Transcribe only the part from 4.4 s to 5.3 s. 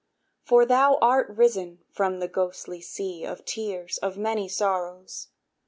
sorrows.